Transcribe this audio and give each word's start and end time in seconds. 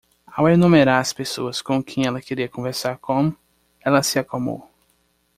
Ao 0.25 0.49
enumerar 0.49 0.99
as 0.99 1.13
pessoas 1.13 1.61
com 1.61 1.79
quem 1.83 2.07
ela 2.07 2.19
queria 2.19 2.49
conversar 2.49 2.97
com?, 2.97 3.31
ela 3.79 4.01
se 4.01 4.17
acalmou. 4.17 4.67